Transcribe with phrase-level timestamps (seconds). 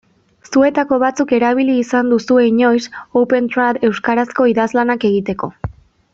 [0.53, 2.89] Zuetako batzuk erabili izan duzue inoiz
[3.23, 5.53] Opentrad euskarazko idazlanak egiteko.